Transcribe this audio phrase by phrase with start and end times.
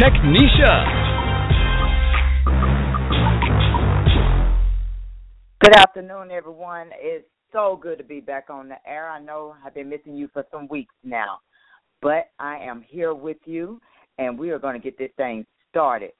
[0.00, 0.74] Tekneshia.
[5.60, 6.90] Good afternoon, everyone.
[6.94, 9.08] It's so good to be back on the air.
[9.08, 11.38] I know I've been missing you for some weeks now,
[12.02, 13.80] but I am here with you,
[14.18, 16.10] and we are going to get this thing started.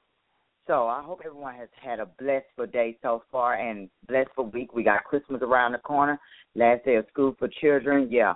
[0.67, 4.73] So I hope everyone has had a blessed day so far and blessed week.
[4.73, 6.17] We got Christmas around the corner,
[6.55, 8.07] last day of school for children.
[8.09, 8.35] Yeah,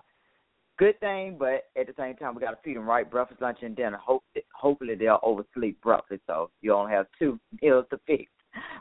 [0.78, 3.60] good thing, but at the same time, we got to feed them right breakfast, lunch,
[3.62, 3.98] and dinner.
[3.98, 4.24] Hope
[4.60, 8.32] hopefully they'll oversleep breakfast, so you only have two meals to fix.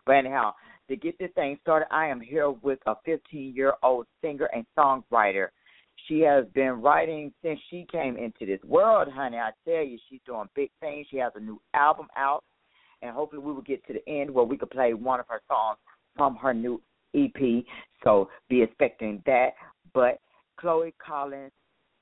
[0.05, 0.55] But anyhow,
[0.89, 4.67] to get this thing started, I am here with a 15 year old singer and
[4.77, 5.48] songwriter.
[6.06, 9.36] She has been writing since she came into this world, honey.
[9.36, 11.06] I tell you, she's doing big things.
[11.11, 12.45] She has a new album out,
[13.02, 15.42] and hopefully, we will get to the end where we could play one of her
[15.48, 15.78] songs
[16.17, 16.80] from her new
[17.14, 17.64] EP.
[18.05, 19.50] So be expecting that.
[19.92, 20.19] But
[20.58, 21.52] Chloe Collins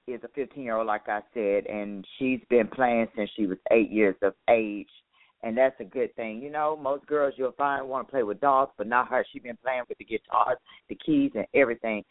[0.07, 3.59] is a 15 year old, like I said, and she's been playing since she was
[3.71, 4.89] eight years of age
[5.43, 6.41] and that's a good thing.
[6.41, 9.25] You know, most girls you'll find want to play with dogs, but not her.
[9.33, 12.05] She's been playing with the guitars, the keys, and everything.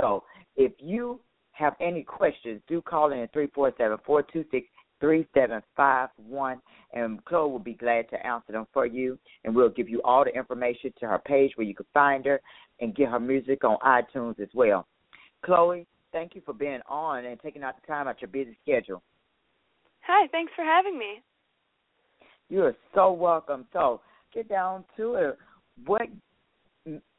[0.00, 0.24] So
[0.56, 1.20] if you
[1.52, 3.48] have any questions, do call in three
[5.34, 6.60] seven five one,
[6.92, 9.18] and Chloe will be glad to answer them for you.
[9.44, 12.40] And we'll give you all the information to her page where you can find her
[12.80, 14.86] and get her music on iTunes as well.
[15.44, 19.02] Chloe, thank you for being on and taking out the time out your busy schedule.
[20.02, 21.22] Hi, thanks for having me.
[22.48, 23.66] You are so welcome.
[23.72, 24.00] So
[24.34, 25.38] get down to it.
[25.86, 26.02] What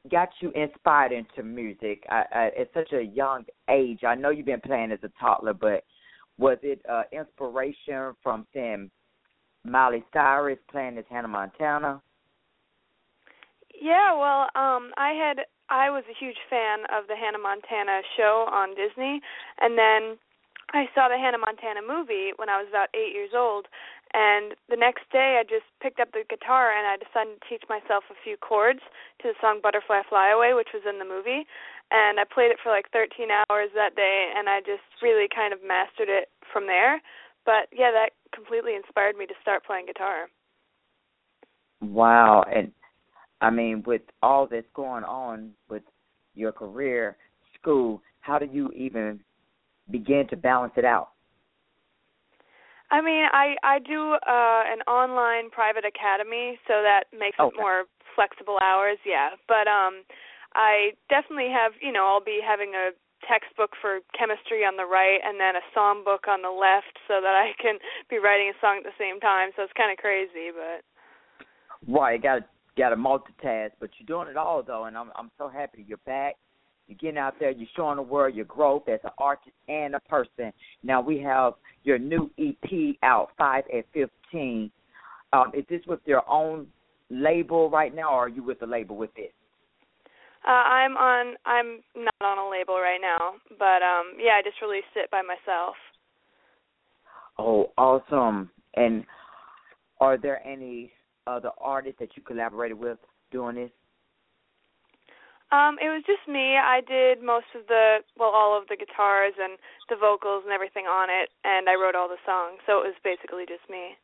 [0.09, 3.99] got you inspired into music I, I, at such a young age?
[4.05, 5.83] I know you've been playing as a toddler, but
[6.37, 8.89] was it uh, inspiration from seeing
[9.63, 12.01] Miley Cyrus playing as Hannah Montana?
[13.79, 18.45] Yeah, well, um I had I was a huge fan of the Hannah Montana show
[18.51, 19.23] on Disney
[19.63, 20.19] and then
[20.75, 23.67] I saw the Hannah Montana movie when I was about 8 years old
[24.13, 27.63] and the next day, I just picked up the guitar and I decided to teach
[27.69, 28.83] myself a few chords
[29.23, 31.47] to the song Butterfly Fly Away, which was in the movie.
[31.91, 35.53] And I played it for like 13 hours that day, and I just really kind
[35.53, 37.01] of mastered it from there.
[37.45, 40.27] But yeah, that completely inspired me to start playing guitar.
[41.79, 42.43] Wow.
[42.43, 42.71] And
[43.41, 45.83] I mean, with all that's going on with
[46.35, 47.17] your career,
[47.59, 49.19] school, how do you even
[49.89, 51.09] begin to balance it out?
[52.91, 57.49] I mean, I I do uh an online private academy, so that makes okay.
[57.49, 57.85] it more
[58.15, 58.99] flexible hours.
[59.05, 60.03] Yeah, but um,
[60.53, 61.71] I definitely have.
[61.81, 62.91] You know, I'll be having a
[63.25, 67.23] textbook for chemistry on the right and then a song book on the left, so
[67.23, 67.79] that I can
[68.09, 69.49] be writing a song at the same time.
[69.55, 70.83] So it's kind of crazy, but.
[71.87, 72.45] Right, got to
[72.77, 75.97] got to multitask, but you're doing it all though, and I'm I'm so happy you're
[76.05, 76.35] back.
[76.87, 77.51] You're getting out there.
[77.51, 80.51] You're showing the world your growth as an artist and a person.
[80.83, 84.71] Now we have your new EP out, Five at Fifteen.
[85.33, 86.67] Um, is this with your own
[87.09, 89.33] label right now, or are you with a label with it?
[90.47, 91.35] Uh, I'm on.
[91.45, 95.21] I'm not on a label right now, but um, yeah, I just released it by
[95.21, 95.75] myself.
[97.37, 98.49] Oh, awesome!
[98.75, 99.05] And
[99.99, 100.91] are there any
[101.27, 102.97] other artists that you collaborated with
[103.31, 103.71] doing this?
[105.51, 106.55] Um, it was just me.
[106.55, 109.57] I did most of the well, all of the guitars and
[109.89, 112.59] the vocals and everything on it, and I wrote all the songs.
[112.65, 113.99] So it was basically just me.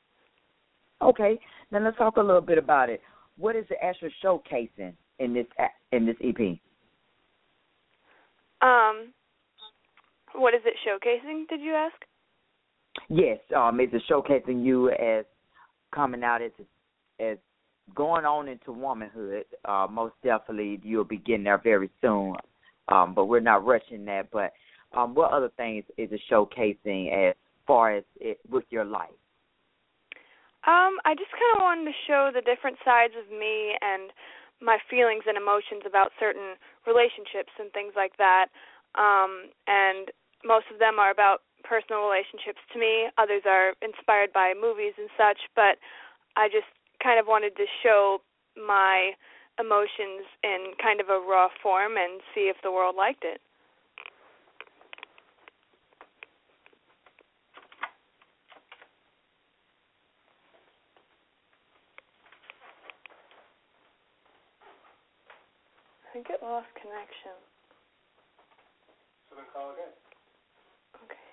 [1.02, 1.40] Okay,
[1.72, 3.02] then let's talk a little bit about it.
[3.38, 5.46] What is the actual showcasing in this
[5.94, 6.60] in this EP?
[8.62, 9.14] Um,
[10.36, 11.48] what is it showcasing?
[11.48, 11.96] Did you ask?
[13.08, 15.24] Yes, um, is it showcasing you as
[15.94, 16.52] coming out as
[17.20, 17.38] as
[17.96, 22.36] going on into womanhood, uh, most definitely you'll be getting there very soon.
[22.90, 24.32] Um, but we're not rushing that.
[24.32, 24.54] But
[24.96, 27.36] um, what other things is it showcasing as
[27.66, 29.10] far as it with your life?
[30.66, 34.12] Um, I just kind of wanted to show the different sides of me and
[34.60, 38.52] my feelings and emotions about certain relationships and things like that.
[38.96, 40.12] Um, and
[40.44, 43.08] most of them are about personal relationships to me.
[43.18, 45.40] Others are inspired by movies and such.
[45.56, 45.80] But
[46.36, 46.68] I just
[47.02, 48.20] kind of wanted to show
[48.56, 49.12] my
[49.60, 53.42] emotions in kind of a raw form and see if the world liked it.
[66.18, 67.38] I get lost connection.
[69.30, 69.94] So then call again.
[71.06, 71.30] Okay.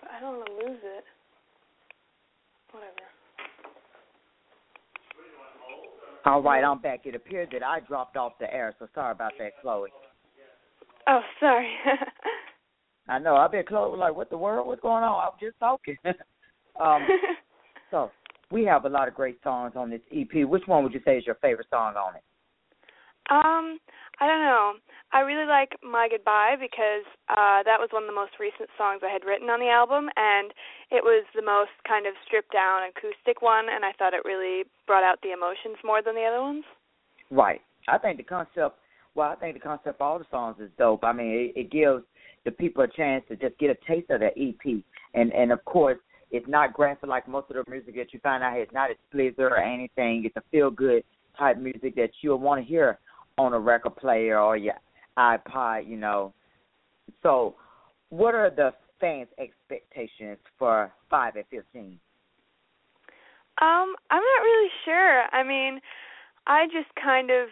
[0.00, 1.04] But I don't want to lose it.
[6.34, 7.06] All right, I'm back.
[7.06, 9.90] It appears that I dropped off the air, so sorry about that, Chloe.
[11.06, 11.72] Oh, sorry.
[13.08, 13.36] I know.
[13.36, 14.66] I've been Chloe like, what the world?
[14.66, 15.28] What's going on?
[15.28, 15.96] I'm just talking.
[16.80, 17.06] um,
[17.92, 18.10] so
[18.50, 20.44] we have a lot of great songs on this EP.
[20.44, 22.24] Which one would you say is your favorite song on it?
[23.30, 23.78] Um,
[24.18, 24.72] I don't know.
[25.12, 29.02] I really like My Goodbye because uh that was one of the most recent songs
[29.06, 30.52] I had written on the album and
[30.90, 34.64] it was the most kind of stripped down acoustic one and I thought it really
[34.86, 36.64] brought out the emotions more than the other ones.
[37.30, 37.60] Right.
[37.88, 38.78] I think the concept
[39.14, 41.04] well, I think the concept of all the songs is dope.
[41.04, 42.02] I mean, it, it gives
[42.44, 44.82] the people a chance to just get a taste of that EP.
[45.14, 45.98] And and of course,
[46.30, 48.62] it's not graphic like most of the music that you find out here.
[48.62, 50.24] It's not explicit or anything.
[50.24, 51.04] It's a feel good
[51.38, 52.98] type music that you'll want to hear
[53.38, 54.74] on a record player or your
[55.18, 56.32] iPod, you know.
[57.22, 57.54] So,
[58.10, 58.72] what are the
[59.04, 62.00] fans' expectations for five and fifteen?
[63.60, 65.24] Um, I'm not really sure.
[65.30, 65.80] I mean,
[66.46, 67.48] I just kind of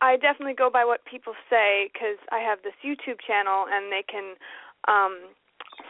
[0.00, 4.04] I definitely go by what people say because I have this YouTube channel and they
[4.06, 4.38] can
[4.86, 5.34] um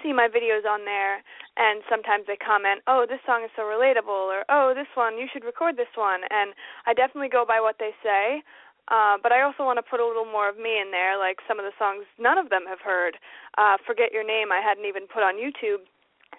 [0.03, 1.23] see my videos on there
[1.57, 5.29] and sometimes they comment, "Oh, this song is so relatable," or "Oh, this one, you
[5.31, 6.55] should record this one." And
[6.87, 8.43] I definitely go by what they say.
[8.89, 11.39] Uh, but I also want to put a little more of me in there, like
[11.49, 13.19] some of the songs none of them have heard.
[13.59, 15.83] Uh, Forget Your Name, I hadn't even put on YouTube,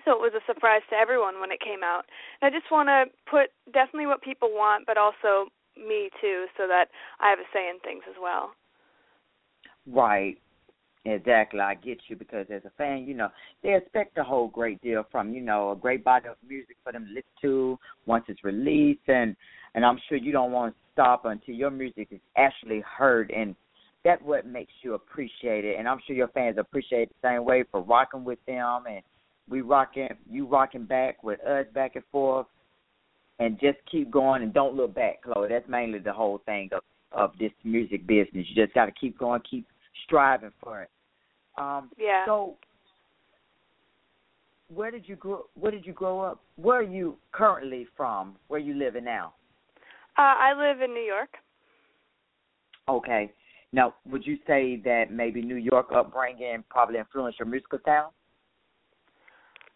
[0.05, 2.07] so it was a surprise to everyone when it came out.
[2.39, 6.67] And I just want to put definitely what people want, but also me too, so
[6.67, 6.87] that
[7.19, 8.55] I have a say in things as well.
[9.85, 10.39] Right.
[11.09, 13.29] Exactly, I get you because as a fan, you know,
[13.63, 16.91] they expect a whole great deal from, you know, a great body of music for
[16.91, 19.35] them to listen to once it's released and
[19.73, 23.55] and I'm sure you don't want to stop until your music is actually heard and
[24.03, 27.45] that's what makes you appreciate it and I'm sure your fans appreciate it the same
[27.45, 29.01] way for rocking with them and
[29.49, 32.47] we rocking you rocking back with us back and forth
[33.39, 35.47] and just keep going and don't look back, Chloe.
[35.47, 36.81] That's mainly the whole thing of
[37.13, 38.45] of this music business.
[38.49, 39.65] You just got to keep going, keep
[40.05, 40.89] striving for it.
[41.57, 42.25] Um, yeah.
[42.25, 42.55] So,
[44.73, 45.45] where did you grow?
[45.55, 46.41] Where did you grow up?
[46.55, 48.35] Where are you currently from?
[48.47, 49.33] Where are you living now?
[50.17, 51.29] Uh, I live in New York.
[52.89, 53.31] Okay.
[53.73, 58.13] Now, would you say that maybe New York upbringing probably influenced your musical style?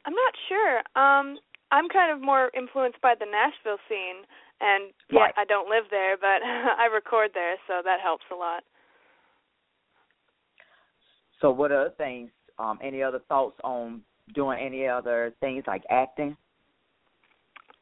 [0.06, 0.78] I'm not sure.
[0.96, 1.38] Um,
[1.72, 4.26] I'm kind of more influenced by the Nashville scene,
[4.60, 5.34] and yet right.
[5.38, 6.42] I don't live there, but
[6.80, 8.64] I record there, so that helps a lot.
[11.42, 12.30] So, what other things?
[12.60, 14.02] Um, any other thoughts on
[14.36, 16.38] doing any other things like acting?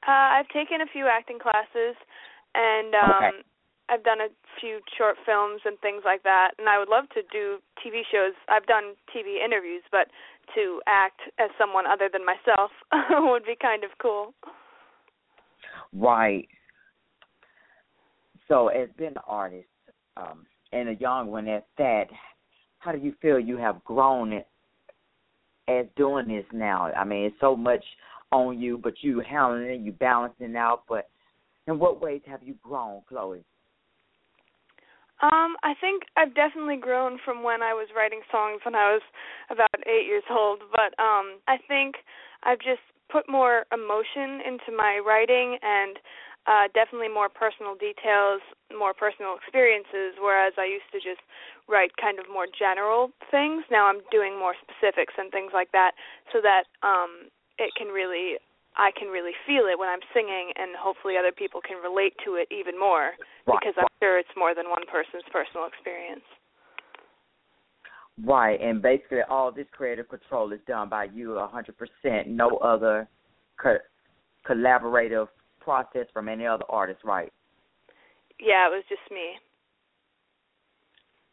[0.07, 1.95] Uh, I've taken a few acting classes,
[2.55, 3.37] and um, okay.
[3.89, 4.29] I've done a
[4.61, 6.51] few short films and things like that.
[6.57, 8.33] And I would love to do TV shows.
[8.47, 10.07] I've done TV interviews, but
[10.55, 12.71] to act as someone other than myself
[13.09, 14.33] would be kind of cool.
[15.93, 16.47] Right.
[18.47, 19.67] So, as being an artist
[20.17, 22.05] um, and a young one at that,
[22.79, 24.41] how do you feel you have grown
[25.67, 26.91] as doing this now?
[26.91, 27.83] I mean, it's so much
[28.31, 30.83] on you, but you handling it, you balancing out.
[30.87, 31.09] But
[31.67, 33.43] in what ways have you grown, Chloe?
[35.21, 39.01] Um, I think I've definitely grown from when I was writing songs when I was
[39.49, 40.61] about eight years old.
[40.71, 41.95] But um, I think
[42.43, 42.79] I've just
[43.11, 45.97] put more emotion into my writing and
[46.49, 48.41] uh, definitely more personal details,
[48.73, 51.21] more personal experiences, whereas I used to just
[51.69, 53.61] write kind of more general things.
[53.69, 55.93] Now I'm doing more specifics and things like that
[56.33, 57.29] so that um,
[57.61, 58.41] it can really
[58.77, 62.35] I can really feel it when I'm singing, and hopefully other people can relate to
[62.35, 63.13] it even more
[63.45, 63.59] right.
[63.59, 66.25] because I'm sure it's more than one person's personal experience.
[68.23, 72.27] Right, and basically all this creative control is done by you a 100%.
[72.27, 73.07] No other
[73.61, 73.83] co-
[74.47, 75.27] collaborative
[75.59, 77.31] process from any other artist, right?
[78.39, 79.33] Yeah, it was just me.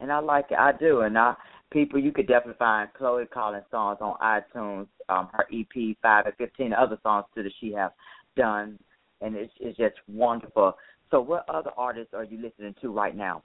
[0.00, 0.58] And I like it.
[0.58, 1.34] I do, and I
[1.70, 4.88] people you could definitely find Chloe Collins songs on iTunes.
[5.08, 7.92] Um, her EP five and fifteen other songs too that she have
[8.36, 8.78] done,
[9.20, 10.76] and it's it's just wonderful.
[11.10, 13.42] So, what other artists are you listening to right now?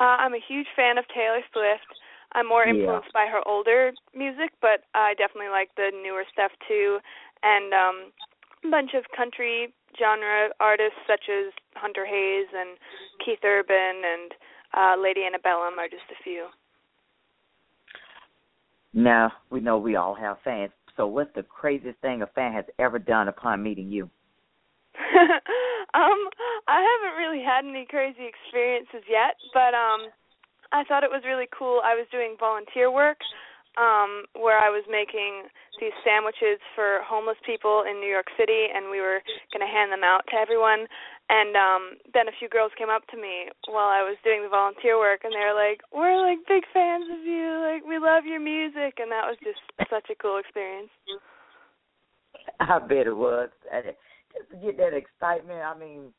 [0.00, 1.86] Uh, I'm a huge fan of Taylor Swift.
[2.32, 3.26] I'm more influenced yeah.
[3.26, 6.98] by her older music, but I definitely like the newer stuff too.
[7.44, 7.96] And um,
[8.70, 12.78] bunch of country genre artists such as Hunter Hayes and
[13.24, 14.32] Keith Urban and
[14.76, 16.46] uh, Lady Antebellum are just a few.
[18.92, 20.72] Now we know we all have fans.
[20.96, 24.10] So, what's the craziest thing a fan has ever done upon meeting you?
[25.94, 26.26] Um,
[26.66, 30.10] I haven't really had any crazy experiences yet, but um
[30.74, 31.80] I thought it was really cool.
[31.86, 33.18] I was doing volunteer work
[33.76, 35.50] um where I was making
[35.80, 39.18] these sandwiches for homeless people in New York City and we were
[39.50, 40.86] going to hand them out to everyone
[41.28, 44.52] and um then a few girls came up to me while I was doing the
[44.52, 47.64] volunteer work and they were like, "We're like big fans of you.
[47.64, 50.90] Like we love your music." And that was just such a cool experience.
[52.60, 53.48] I bet it was.
[53.72, 56.12] Just to get that excitement, I mean,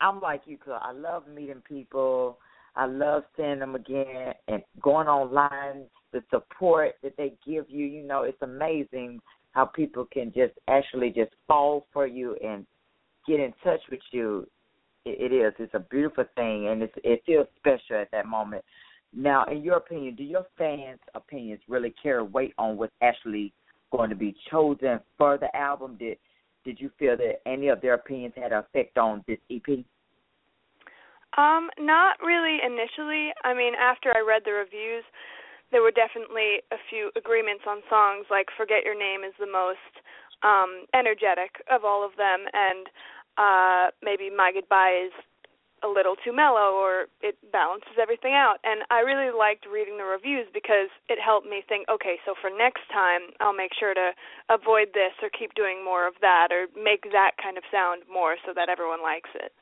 [0.00, 2.38] I'm like you, cause I love meeting people.
[2.74, 5.86] I love seeing them again and going online.
[6.12, 9.20] The support that they give you, you know, it's amazing
[9.52, 12.66] how people can just actually just fall for you and
[13.26, 14.46] get in touch with you.
[15.04, 15.52] It, it is.
[15.58, 18.64] It's a beautiful thing, and it's, it feels special at that moment.
[19.14, 23.52] Now, in your opinion, do your fans' opinions really carry weight on what's actually
[23.90, 25.96] going to be chosen for the album?
[25.98, 26.18] Did
[26.64, 29.84] did you feel that any of their opinions had an effect on this EP?
[31.38, 33.30] Um, not really initially.
[33.44, 35.04] I mean, after I read the reviews,
[35.70, 39.92] there were definitely a few agreements on songs like Forget Your Name is the most
[40.46, 42.86] um energetic of all of them and
[43.36, 45.12] uh maybe My Goodbye is
[45.82, 48.58] a little too mellow or it balances everything out.
[48.64, 52.50] And I really liked reading the reviews because it helped me think, okay, so for
[52.50, 54.10] next time I'll make sure to
[54.50, 58.36] avoid this or keep doing more of that or make that kind of sound more
[58.46, 59.52] so that everyone likes it.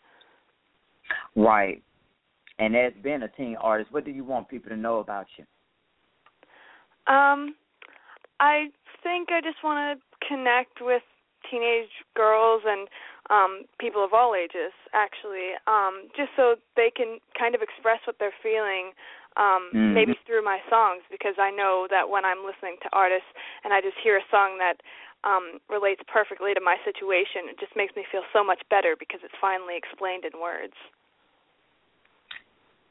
[1.36, 1.82] Right.
[2.58, 5.44] And as being a teen artist, what do you want people to know about you?
[7.06, 7.54] Um,
[8.40, 8.68] I
[9.02, 11.02] think I just want to connect with
[11.50, 12.88] teenage girls and
[13.30, 18.18] um people of all ages actually um just so they can kind of express what
[18.18, 18.90] they're feeling
[19.38, 19.94] um mm-hmm.
[19.94, 23.30] maybe through my songs because I know that when I'm listening to artists
[23.62, 24.82] and I just hear a song that
[25.22, 29.22] um relates perfectly to my situation it just makes me feel so much better because
[29.22, 30.74] it's finally explained in words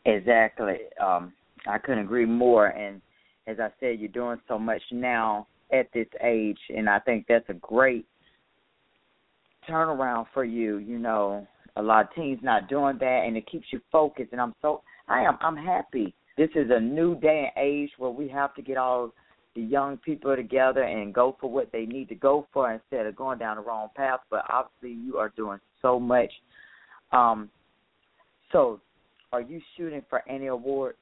[0.05, 0.77] Exactly.
[1.01, 1.33] Um,
[1.67, 2.67] I couldn't agree more.
[2.67, 3.01] And
[3.47, 7.49] as I said, you're doing so much now at this age, and I think that's
[7.49, 8.05] a great
[9.69, 10.77] turnaround for you.
[10.77, 14.31] You know, a lot of teens not doing that, and it keeps you focused.
[14.31, 16.13] And I'm so I am I'm happy.
[16.37, 19.13] This is a new day and age where we have to get all
[19.55, 23.15] the young people together and go for what they need to go for instead of
[23.15, 24.19] going down the wrong path.
[24.29, 26.31] But obviously, you are doing so much.
[27.11, 27.49] Um,
[28.51, 28.81] so
[29.31, 30.97] are you shooting for any awards?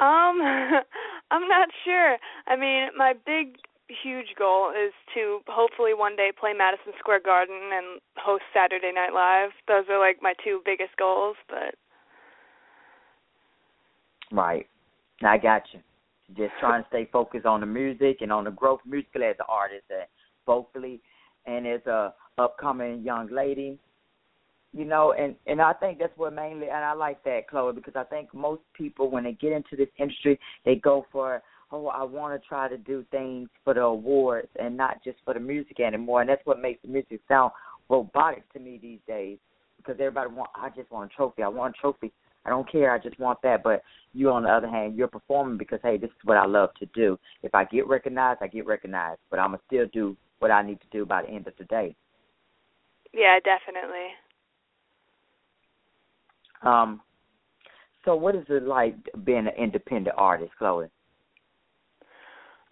[0.00, 0.40] Um,
[1.30, 2.16] I'm not sure.
[2.46, 3.56] I mean, my big,
[3.88, 9.12] huge goal is to hopefully one day play Madison Square Garden and host Saturday Night
[9.14, 9.50] Live.
[9.66, 11.74] Those are like my two biggest goals, but.
[14.30, 14.66] Right.
[15.22, 15.80] I got you.
[16.36, 19.46] Just trying to stay focused on the music and on the growth musically as an
[19.48, 20.06] artist, and
[20.44, 21.00] vocally,
[21.46, 23.78] and as a upcoming young lady
[24.72, 27.94] you know, and and I think that's what mainly, and I like that, Chloe, because
[27.96, 32.04] I think most people when they get into this industry, they go for, oh, I
[32.04, 35.80] want to try to do things for the awards and not just for the music
[35.80, 37.52] anymore, and that's what makes the music sound
[37.88, 39.38] robotic to me these days,
[39.78, 42.12] because everybody want, I just want a trophy, I want a trophy.
[42.44, 42.92] I don't care.
[42.92, 43.62] I just want that.
[43.62, 43.82] But
[44.14, 46.86] you, on the other hand, you're performing because hey, this is what I love to
[46.94, 47.18] do.
[47.42, 49.20] If I get recognized, I get recognized.
[49.28, 51.64] But I'm gonna still do what I need to do by the end of the
[51.64, 51.94] day.
[53.12, 54.14] Yeah, definitely.
[56.62, 57.00] Um,
[58.04, 60.88] so what is it like being an independent artist, Chloe?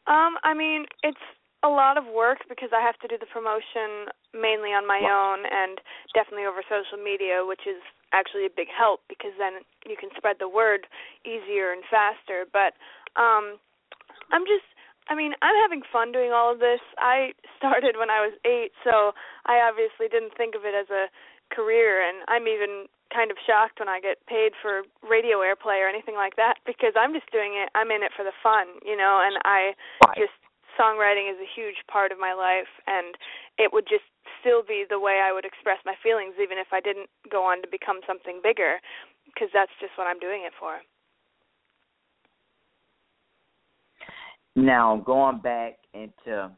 [0.06, 1.20] Um, I mean, it's
[1.64, 5.42] a lot of work because I have to do the promotion mainly on my own
[5.50, 5.82] and
[6.14, 7.82] definitely over social media, which is
[8.14, 10.86] actually a big help because then you can spread the word
[11.26, 12.46] easier and faster.
[12.46, 12.78] But
[13.18, 13.58] um
[14.30, 14.66] I'm just
[15.10, 16.82] I mean, I'm having fun doing all of this.
[16.98, 19.10] I started when I was 8, so
[19.46, 21.10] I obviously didn't think of it as a
[21.50, 22.86] career and I'm even
[23.16, 26.92] kind of shocked when I get paid for radio airplay or anything like that because
[26.92, 29.72] I'm just doing it I'm in it for the fun, you know, and I
[30.04, 30.20] right.
[30.20, 30.36] just
[30.76, 33.16] songwriting is a huge part of my life and
[33.56, 34.04] it would just
[34.44, 37.64] still be the way I would express my feelings even if I didn't go on
[37.64, 38.76] to become something bigger
[39.24, 40.76] because that's just what I'm doing it for.
[44.56, 46.52] Now, going back into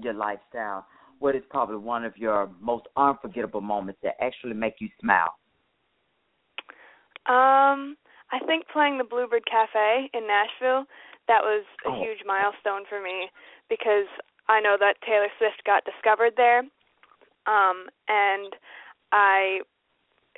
[0.00, 0.86] your lifestyle,
[1.20, 5.32] what is probably one of your most unforgettable moments that actually make you smile?
[7.30, 7.94] Um,
[8.34, 10.90] I think playing the Bluebird Cafe in Nashville,
[11.30, 12.02] that was a oh.
[12.02, 13.30] huge milestone for me
[13.70, 14.10] because
[14.50, 16.66] I know that Taylor Swift got discovered there.
[17.46, 18.50] Um, and
[19.14, 19.62] I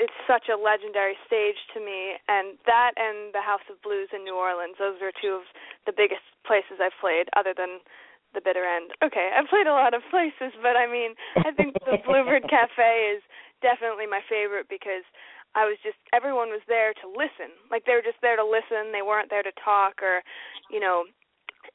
[0.01, 4.25] it's such a legendary stage to me and that and the House of Blues in
[4.25, 5.45] New Orleans, those are two of
[5.85, 7.85] the biggest places I've played other than
[8.33, 8.97] the bitter end.
[9.05, 13.17] Okay, I've played a lot of places, but I mean, I think the Bluebird Cafe
[13.17, 13.21] is
[13.61, 15.05] definitely my favorite because
[15.55, 17.53] I was just everyone was there to listen.
[17.71, 18.93] Like they were just there to listen.
[18.93, 20.25] They weren't there to talk or,
[20.73, 21.05] you know,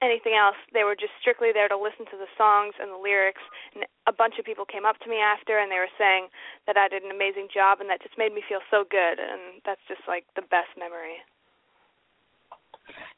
[0.02, 0.58] anything else.
[0.74, 3.42] They were just strictly there to listen to the songs and the lyrics.
[3.74, 6.28] And a bunch of people came up to me after and they were saying
[6.66, 9.62] that I did an amazing job and that just made me feel so good and
[9.66, 11.22] that's just like the best memory.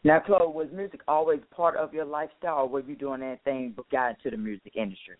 [0.03, 3.89] Now, Chloe, was music always part of your lifestyle, or were you doing anything but
[3.89, 5.15] got into the music industry?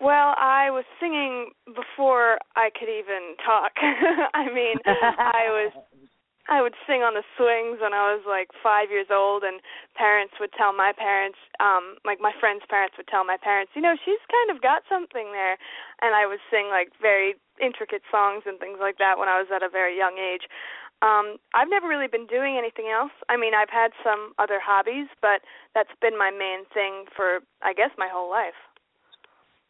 [0.00, 3.72] Well, I was singing before I could even talk.
[4.34, 5.72] I mean, I was
[6.48, 9.60] I would sing on the swings when I was like 5 years old and
[9.94, 13.82] parents would tell my parents um like my friends' parents would tell my parents, "You
[13.82, 15.58] know, she's kind of got something there."
[16.00, 19.50] And I would sing like very intricate songs and things like that when I was
[19.50, 20.46] at a very young age.
[21.02, 23.12] Um I've never really been doing anything else.
[23.28, 25.42] I mean, I've had some other hobbies, but
[25.74, 28.56] that's been my main thing for I guess my whole life.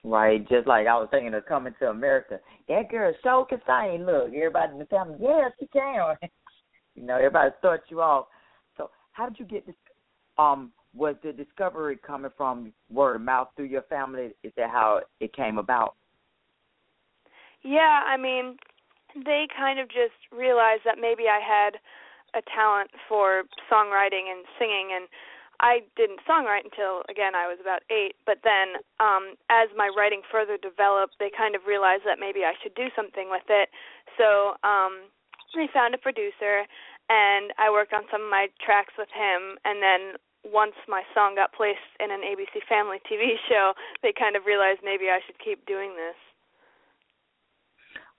[0.05, 2.38] Right, just like I was thinking of coming to America.
[2.69, 4.07] That girl so can sing.
[4.07, 6.14] Look, everybody in the family, yeah, she can.
[6.95, 8.26] you know, everybody starts you off.
[8.76, 9.75] So, how did you get this?
[10.38, 14.31] Um, was the discovery coming from word of mouth through your family?
[14.43, 15.95] Is that how it came about?
[17.62, 18.57] Yeah, I mean,
[19.25, 21.78] they kind of just realized that maybe I had
[22.38, 25.09] a talent for songwriting and singing and
[25.61, 28.15] I didn't songwrite until again I was about eight.
[28.27, 32.55] But then, um, as my writing further developed, they kind of realized that maybe I
[32.62, 33.69] should do something with it.
[34.17, 35.11] So um,
[35.55, 36.62] they found a producer,
[37.11, 39.59] and I worked on some of my tracks with him.
[39.65, 40.03] And then
[40.47, 44.81] once my song got placed in an ABC Family TV show, they kind of realized
[44.85, 46.17] maybe I should keep doing this.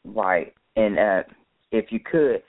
[0.03, 1.24] Right, and uh,
[1.72, 2.41] if you could,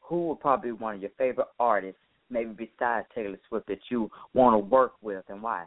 [0.00, 4.10] who would probably be one of your favorite artists maybe besides Taylor Swift that you
[4.34, 5.64] want to work with and why?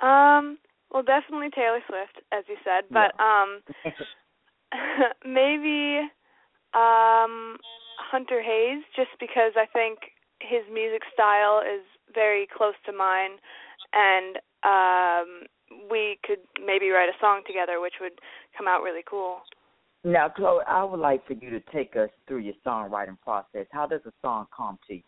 [0.00, 0.58] Um,
[0.92, 3.42] well, definitely Taylor Swift, as you said, but yeah.
[3.42, 3.60] um,
[5.24, 6.00] maybe
[6.74, 7.56] um
[7.98, 9.98] Hunter Hayes, just because I think
[10.40, 13.40] his music style is very close to mine,
[13.92, 15.46] and um
[15.90, 18.20] we could maybe write a song together, which would
[18.56, 19.40] come out really cool.
[20.04, 23.66] Now, Chloe, I would like for you to take us through your songwriting process.
[23.72, 25.02] How does a song come to you?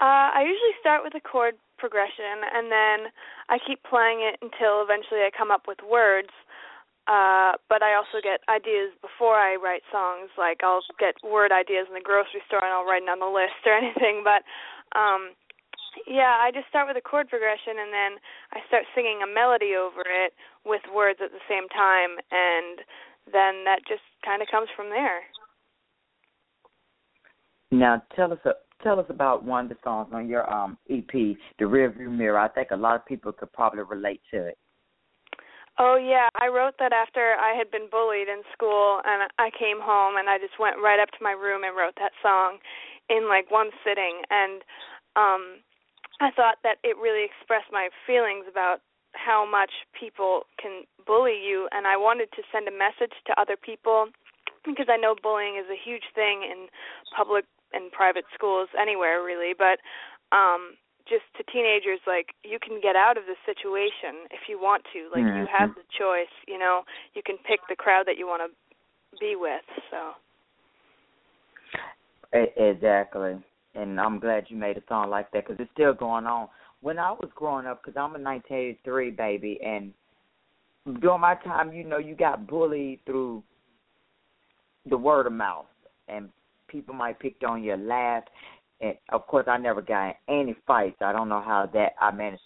[0.00, 3.12] Uh, I usually start with a chord progression, and then
[3.48, 6.32] I keep playing it until eventually I come up with words.
[7.06, 10.32] Uh, but I also get ideas before I write songs.
[10.40, 13.28] Like I'll get word ideas in the grocery store, and I'll write it on the
[13.28, 14.24] list or anything.
[14.24, 14.42] But
[14.98, 15.36] um,
[16.06, 18.12] yeah, I just start with a chord progression, and then
[18.52, 20.32] I start singing a melody over it
[20.64, 22.80] with words at the same time, and
[23.32, 25.22] then that just kind of comes from there.
[27.70, 31.10] Now, tell us uh, tell us about one of the songs on your um EP,
[31.58, 34.58] "The Rearview Mirror." I think a lot of people could probably relate to it.
[35.78, 39.80] Oh yeah, I wrote that after I had been bullied in school, and I came
[39.80, 42.58] home and I just went right up to my room and wrote that song
[43.10, 44.62] in like one sitting, and
[45.16, 45.42] um
[46.20, 48.80] I thought that it really expressed my feelings about
[49.14, 53.56] how much people can bully you and I wanted to send a message to other
[53.56, 54.08] people
[54.66, 56.66] because I know bullying is a huge thing in
[57.14, 59.78] public and private schools anywhere really but
[60.34, 60.74] um
[61.06, 65.06] just to teenagers like you can get out of the situation if you want to
[65.14, 65.46] like mm-hmm.
[65.46, 66.82] you have the choice you know
[67.14, 68.50] you can pick the crowd that you want to
[69.20, 70.18] be with so
[72.58, 73.38] exactly
[73.74, 76.48] and I'm glad you made a song like that because it's still going on
[76.80, 79.92] when I was growing up, because I'm a 1983 baby, and
[81.00, 83.42] during my time, you know, you got bullied through
[84.88, 85.64] the word of mouth,
[86.08, 86.28] and
[86.68, 88.28] people might picked on you, laughed,
[88.82, 90.96] and of course, I never got any fights.
[91.00, 92.42] I don't know how that I managed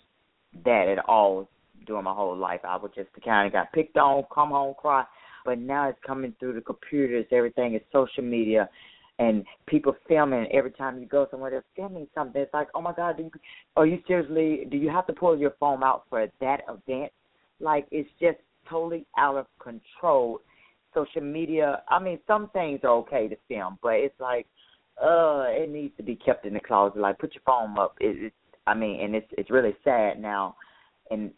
[0.65, 1.49] that at all
[1.85, 2.61] during my whole life.
[2.63, 5.05] I was just the kind of got picked on, come home, cry.
[5.45, 7.27] But now it's coming through the computers.
[7.33, 8.69] Everything is social media
[9.19, 12.41] and people filming every time you go somewhere they're filming something.
[12.41, 13.31] It's like oh my god do you
[13.77, 17.13] are you seriously do you have to pull your phone out for that event?
[17.61, 20.41] Like it's just totally out of control.
[20.95, 24.47] Social media i mean some things are okay to film but it's like
[25.03, 26.99] uh it needs to be kept in the closet.
[26.99, 27.97] Like put your phone up.
[28.01, 28.33] It, it
[28.67, 30.57] i mean and it's it's really sad now.
[31.11, 31.31] And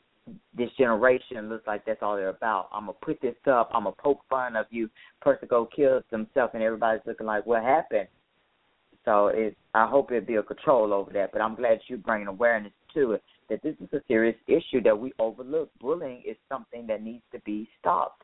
[0.57, 2.69] this generation looks like that's all they're about.
[2.73, 3.71] I'm gonna put this up.
[3.73, 4.89] I'm gonna poke fun of you.
[5.21, 8.09] Person go kill themselves, and everybody's looking like, what happened?
[9.05, 9.57] So it.
[9.75, 11.33] I hope it'll be a control over that.
[11.33, 14.99] But I'm glad you bringing awareness to it that this is a serious issue that
[14.99, 15.71] we overlook.
[15.81, 18.23] Bullying is something that needs to be stopped.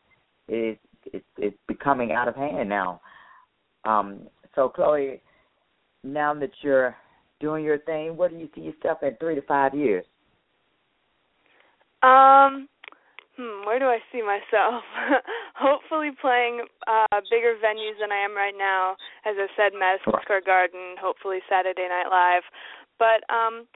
[0.48, 0.80] It's
[1.12, 3.00] it's, it's becoming out of hand now.
[3.84, 4.22] Um,
[4.54, 5.22] so Chloe,
[6.02, 6.96] now that you're
[7.40, 10.04] doing your thing, what do you see yourself in three to five years?
[12.02, 12.68] Um,
[13.36, 14.80] Hmm, where do I see myself?
[15.60, 18.96] Hopefully playing uh bigger venues than I am right now.
[19.28, 22.48] As I said, Madison Square Garden, hopefully Saturday Night Live.
[22.96, 23.68] But um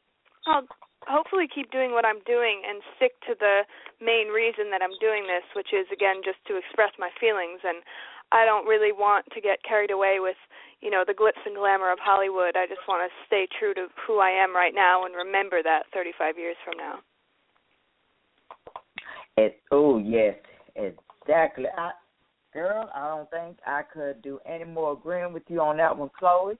[0.48, 0.64] I'll
[1.04, 3.68] hopefully keep doing what I'm doing and stick to the
[4.00, 7.84] main reason that I'm doing this, which is again just to express my feelings and
[8.32, 10.40] I don't really want to get carried away with,
[10.80, 12.56] you know, the glitz and glamour of Hollywood.
[12.56, 15.84] I just want to stay true to who I am right now and remember that
[15.92, 17.04] 35 years from now.
[19.36, 20.34] It, oh yes,
[20.76, 21.66] exactly.
[21.76, 21.92] I,
[22.52, 26.10] girl, I don't think I could do any more agreeing with you on that one,
[26.18, 26.54] Chloe.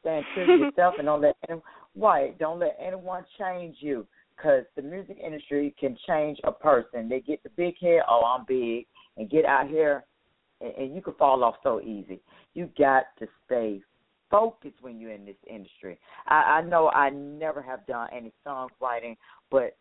[0.00, 1.64] Stand true to yourself and don't let anyone.
[1.96, 7.08] Right, don't let anyone change you, because the music industry can change a person.
[7.08, 10.04] They get the big head, oh I'm big, and get out here,
[10.60, 12.20] and, and you can fall off so easy.
[12.54, 13.80] You got to stay
[14.30, 15.98] focused when you're in this industry.
[16.26, 19.16] I, I know I never have done any songwriting,
[19.50, 19.76] but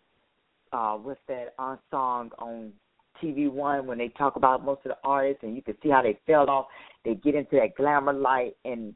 [0.74, 2.74] uh with that on song on
[3.22, 6.02] TV One when they talk about most of the artists and you can see how
[6.02, 6.68] they fell off.
[7.04, 8.96] They get into that glamour light and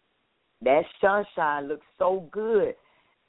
[0.61, 2.75] that sunshine looks so good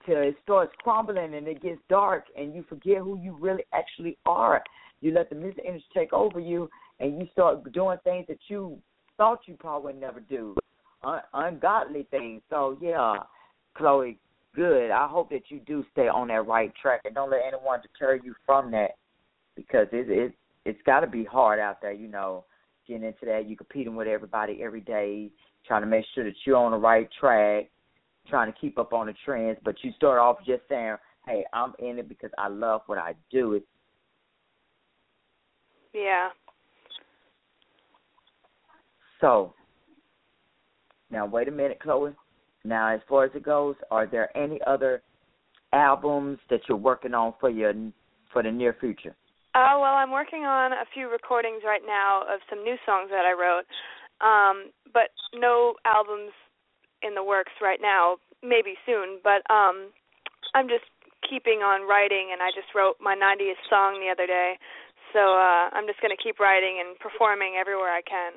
[0.06, 4.18] till it starts crumbling and it gets dark and you forget who you really actually
[4.26, 4.62] are.
[5.00, 6.68] You let the music industry take over you
[7.00, 8.78] and you start doing things that you
[9.16, 10.54] thought you probably would never do,
[11.04, 12.42] Un- ungodly things.
[12.50, 13.16] So yeah,
[13.74, 14.18] Chloe,
[14.54, 14.90] good.
[14.90, 18.20] I hope that you do stay on that right track and don't let anyone deter
[18.22, 18.92] you from that
[19.56, 20.34] because it it
[20.64, 21.92] it's got to be hard out there.
[21.92, 22.44] You know,
[22.86, 25.30] getting into that, you competing with everybody every day,
[25.66, 27.70] trying to make sure that you're on the right track,
[28.28, 29.58] trying to keep up on the trends.
[29.64, 33.14] But you start off just saying, "Hey, I'm in it because I love what I
[33.30, 33.66] do." It's
[35.92, 36.30] yeah.
[39.20, 39.54] So
[41.10, 42.14] now wait a minute, Chloe.
[42.64, 45.02] Now, as far as it goes, are there any other
[45.72, 47.72] albums that you're working on for your
[48.32, 49.14] for the near future?
[49.54, 53.26] Uh, well, I'm working on a few recordings right now of some new songs that
[53.26, 53.68] I wrote,
[54.24, 56.32] um, but no albums
[57.02, 58.16] in the works right now.
[58.42, 59.94] Maybe soon, but um,
[60.54, 60.84] I'm just
[61.28, 64.58] keeping on writing, and I just wrote my 90th song the other day.
[65.12, 68.32] So uh, I'm just going to keep writing and performing everywhere I can.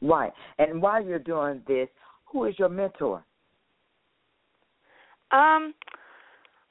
[0.00, 0.32] Right.
[0.58, 1.88] And while you're doing this,
[2.32, 3.24] who is your mentor?
[5.30, 5.74] Um,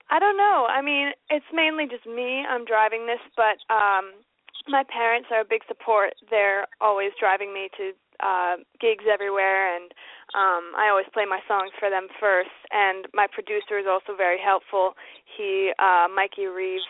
[0.10, 0.68] I don't know.
[0.70, 2.44] I mean, it's mainly just me.
[2.48, 4.24] I'm driving this, but um
[4.68, 6.12] my parents are a big support.
[6.30, 9.92] They're always driving me to uh gigs everywhere and
[10.34, 14.40] um I always play my songs for them first and my producer is also very
[14.40, 14.96] helpful.
[15.38, 16.88] He uh Mikey Reeves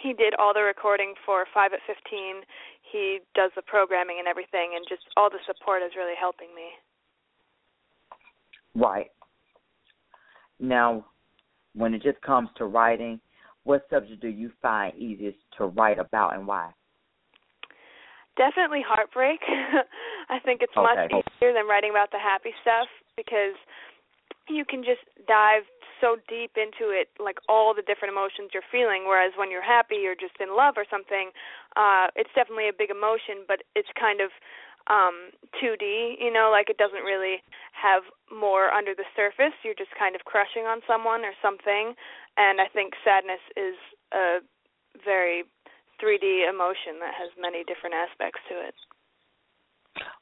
[0.00, 2.44] he did all the recording for 5 at 15.
[2.92, 6.76] He does the programming and everything and just all the support is really helping me.
[8.76, 9.10] Right.
[10.60, 11.06] Now,
[11.74, 13.20] when it just comes to writing,
[13.64, 16.70] what subject do you find easiest to write about and why?
[18.36, 19.40] Definitely heartbreak.
[20.28, 21.08] I think it's okay.
[21.10, 22.86] much easier than writing about the happy stuff
[23.16, 23.56] because
[24.48, 25.64] you can just dive
[26.00, 29.96] so deep into it like all the different emotions you're feeling whereas when you're happy
[29.96, 31.32] you're just in love or something
[31.76, 34.28] uh it's definitely a big emotion but it's kind of
[34.88, 35.30] um
[35.62, 39.54] 2D, you know, like it doesn't really have more under the surface.
[39.64, 41.94] You're just kind of crushing on someone or something.
[42.36, 43.76] And I think sadness is
[44.12, 44.38] a
[45.04, 45.44] very
[46.02, 48.74] 3D emotion that has many different aspects to it.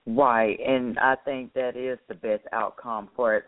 [0.07, 3.45] Right, and I think that is the best outcome for it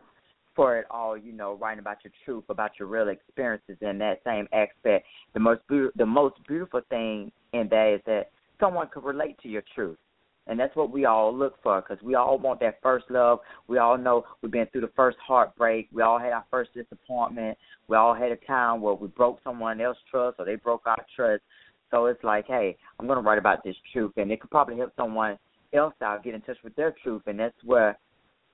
[0.57, 4.23] for it all, you know, writing about your truth, about your real experiences in that
[4.25, 5.07] same aspect.
[5.35, 9.49] The most be- the most beautiful thing in that is that someone could relate to
[9.49, 9.99] your truth
[10.47, 13.41] and that's what we all look for because we all want that first love.
[13.67, 15.89] We all know we've been through the first heartbreak.
[15.93, 17.59] We all had our first disappointment.
[17.89, 21.05] We all had a time where we broke someone else's trust or they broke our
[21.15, 21.43] trust.
[21.91, 24.77] So it's like, hey, I'm going to write about this truth, and it could probably
[24.77, 25.39] help someone
[25.73, 27.97] else out get in touch with their truth, and that's where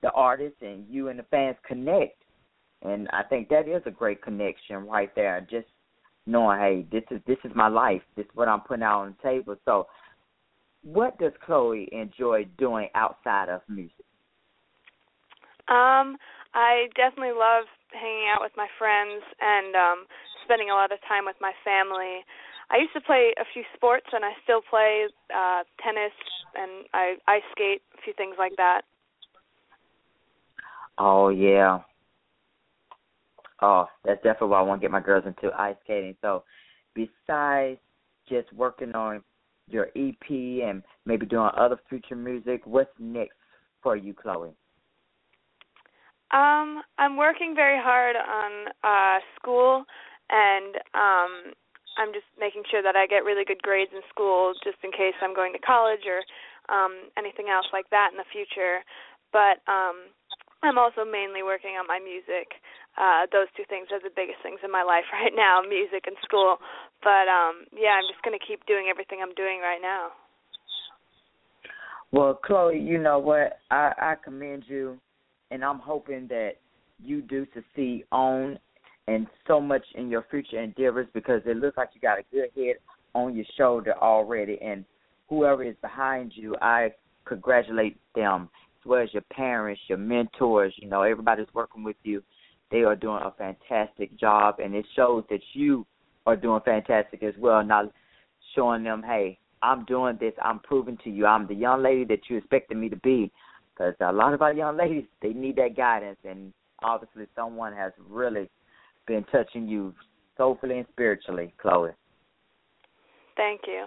[0.03, 2.21] the artist and you and the fans connect.
[2.83, 5.45] And I think that is a great connection right there.
[5.49, 5.67] Just
[6.25, 8.01] knowing, hey, this is this is my life.
[8.15, 9.55] This is what I'm putting out on the table.
[9.65, 9.87] So
[10.83, 14.05] what does Chloe enjoy doing outside of music?
[15.67, 16.17] Um,
[16.53, 20.05] I definitely love hanging out with my friends and um
[20.45, 22.25] spending a lot of time with my family.
[22.69, 26.13] I used to play a few sports and I still play uh tennis
[26.55, 28.81] and I ice skate, a few things like that.
[30.97, 31.79] Oh yeah.
[33.61, 36.17] Oh, that's definitely why I want to get my girls into ice skating.
[36.21, 36.43] So
[36.93, 37.79] besides
[38.27, 39.23] just working on
[39.67, 42.61] your EP and maybe doing other future music.
[42.65, 43.37] What's next
[43.81, 44.49] for you, Chloe?
[46.31, 49.85] Um, I'm working very hard on uh school
[50.29, 51.53] and um
[51.97, 55.13] I'm just making sure that I get really good grades in school, just in case
[55.21, 56.25] I'm going to college or
[56.73, 58.81] um, anything else like that in the future.
[59.31, 60.09] But um,
[60.63, 62.55] I'm also mainly working on my music.
[62.95, 66.15] Uh, those two things are the biggest things in my life right now, music and
[66.23, 66.57] school.
[67.03, 70.15] But um, yeah, I'm just going to keep doing everything I'm doing right now.
[72.11, 73.59] Well, Chloe, you know what?
[73.71, 74.99] I, I commend you,
[75.51, 76.61] and I'm hoping that
[77.03, 78.59] you do succeed on
[79.07, 82.49] and so much in your future endeavors because it looks like you got a good
[82.55, 82.75] head
[83.13, 84.57] on your shoulder already.
[84.61, 84.85] And
[85.27, 86.91] whoever is behind you, I
[87.25, 88.49] congratulate them
[88.85, 90.73] well as your parents, your mentors.
[90.77, 92.23] You know, everybody's working with you.
[92.71, 95.85] They are doing a fantastic job, and it shows that you
[96.25, 97.63] are doing fantastic as well.
[97.63, 97.91] Not
[98.55, 100.33] showing them, hey, I'm doing this.
[100.41, 103.31] I'm proving to you I'm the young lady that you expected me to be.
[103.73, 107.91] Because a lot of our young ladies, they need that guidance, and obviously someone has
[108.09, 108.49] really
[109.07, 109.93] been touching you
[110.37, 111.91] soulfully and spiritually, Chloe.
[113.35, 113.85] Thank you.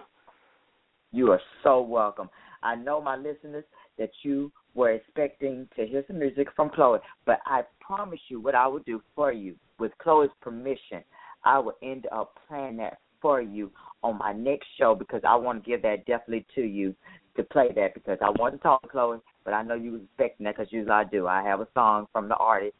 [1.11, 2.29] You are so welcome.
[2.63, 3.63] I know my listeners
[3.97, 8.53] that you were expecting to hear some music from Chloe, but I promise you what
[8.53, 11.03] I will do for you with Chloe's permission.
[11.43, 13.71] I will end up playing that for you
[14.03, 16.93] on my next show because I want to give that definitely to you
[17.37, 20.01] to play that because I want to talk to Chloe, but I know you was
[20.03, 21.27] expecting that because usually I do.
[21.27, 22.75] I have a song from the artist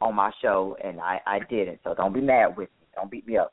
[0.00, 1.80] on my show, and I, I didn't.
[1.84, 2.86] So don't be mad with me.
[2.94, 3.52] Don't beat me up.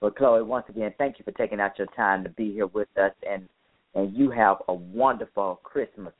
[0.00, 2.88] But Chloe, once again, thank you for taking out your time to be here with
[2.98, 3.48] us, and
[3.94, 6.12] and you have a wonderful Christmas.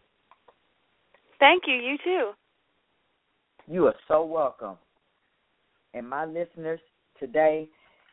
[1.41, 1.75] Thank you.
[1.75, 2.31] You too.
[3.67, 4.77] You are so welcome.
[5.95, 6.81] And my listeners
[7.19, 7.69] today,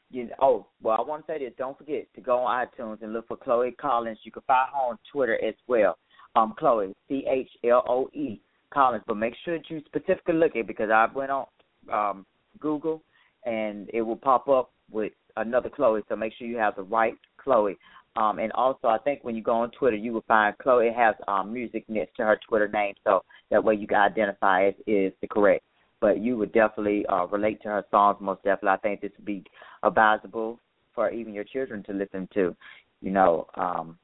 [0.10, 1.54] you oh well, I want to say this.
[1.58, 4.20] Don't forget to go on iTunes and look for Chloe Collins.
[4.24, 5.98] You can find her on Twitter as well.
[6.36, 8.40] Um, Chloe C H L O E
[8.74, 11.46] Collins, but make sure that you specifically look at it because I went on
[11.92, 12.26] um,
[12.60, 13.02] Google
[13.46, 16.02] and it will pop up with another Chloe.
[16.08, 17.78] So make sure you have the right Chloe.
[18.18, 21.14] Um, and also, I think when you go on Twitter, you will find Chloe has
[21.28, 25.14] um, music next to her Twitter name, so that way you can identify it is
[25.22, 25.64] the correct.
[26.02, 28.70] But you would definitely uh, relate to her songs most definitely.
[28.70, 29.44] I think this would be
[29.84, 30.60] advisable
[30.96, 32.56] for even your children to listen to.
[33.02, 34.00] You know, um,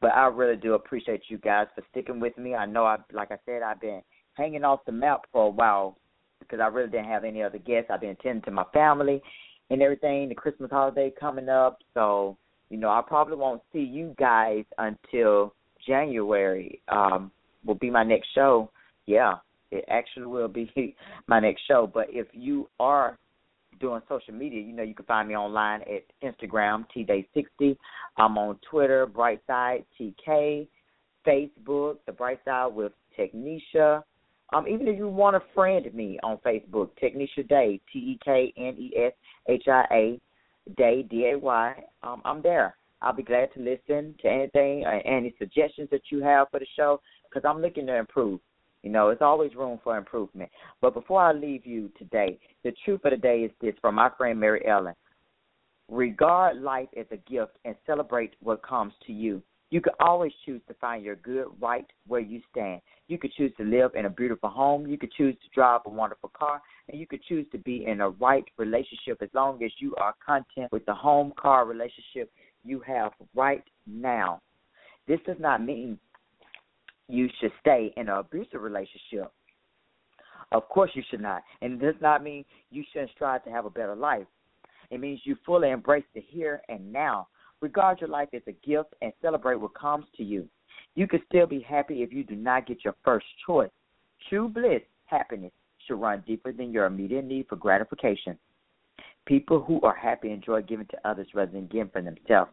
[0.00, 2.54] but I really do appreciate you guys for sticking with me.
[2.54, 4.00] I know I like I said I've been
[4.34, 5.98] hanging off the map for a while
[6.40, 7.90] because I really didn't have any other guests.
[7.90, 9.22] I've been attending to my family
[9.70, 11.78] and everything, the Christmas holiday coming up.
[11.94, 12.36] So,
[12.70, 15.54] you know, I probably won't see you guys until
[15.86, 16.80] January.
[16.88, 17.30] Um
[17.64, 18.70] will be my next show.
[19.06, 19.36] Yeah,
[19.70, 20.94] it actually will be
[21.26, 21.90] my next show.
[21.92, 23.18] But if you are
[23.80, 27.76] doing social media, you know, you can find me online at Instagram, tday60.
[28.16, 30.68] I'm on Twitter, Brightside TK,
[31.26, 34.02] Facebook, The Bright Side with Tekneshia.
[34.52, 38.52] Um, even if you want to friend me on Facebook, Tekneshia Day, T E K
[38.56, 39.12] N E S
[39.48, 40.20] H I A
[40.76, 41.84] Day, D A Y.
[42.02, 42.76] Um, I'm there.
[43.02, 46.66] I'll be glad to listen to anything, uh, any suggestions that you have for the
[46.74, 48.40] show, because I'm looking to improve.
[48.82, 50.50] You know, it's always room for improvement.
[50.80, 54.10] But before I leave you today, the truth of the day is this from my
[54.16, 54.94] friend Mary Ellen.
[55.90, 59.42] Regard life as a gift and celebrate what comes to you.
[59.70, 62.80] You can always choose to find your good right where you stand.
[63.06, 64.86] You could choose to live in a beautiful home.
[64.86, 66.62] You could choose to drive a wonderful car.
[66.88, 70.14] And you could choose to be in a right relationship as long as you are
[70.24, 72.32] content with the home car relationship
[72.64, 74.40] you have right now.
[75.06, 75.98] This does not mean
[77.08, 79.30] you should stay in an abusive relationship.
[80.52, 81.42] Of course, you should not.
[81.60, 84.26] And it does not mean you shouldn't strive to have a better life.
[84.90, 87.28] It means you fully embrace the here and now.
[87.60, 90.48] Regard your life as a gift and celebrate what comes to you.
[90.94, 93.70] You can still be happy if you do not get your first choice.
[94.28, 95.52] True bliss, happiness,
[95.86, 98.38] should run deeper than your immediate need for gratification.
[99.26, 102.50] People who are happy enjoy giving to others rather than giving for themselves.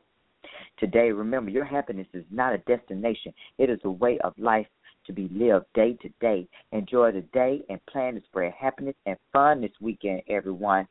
[0.80, 4.68] Today, remember, your happiness is not a destination, it is a way of life
[5.06, 6.48] to be lived day to day.
[6.72, 10.88] Enjoy the day and plan to spread happiness and fun this weekend, everyone.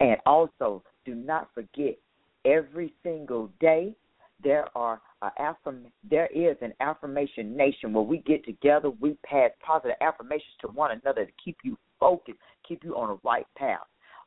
[0.00, 1.98] And also, do not forget
[2.44, 3.94] every single day
[4.42, 9.96] there are affirm there is an affirmation nation where we get together, we pass positive
[10.00, 13.80] affirmations to one another to keep you focused, keep you on the right path.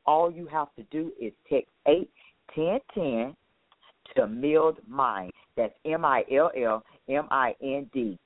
[0.06, 2.10] All you have to do is text eight
[2.54, 3.36] ten ten
[4.16, 5.32] to Mill Mind.
[5.56, 8.18] That's M I L L M I N D.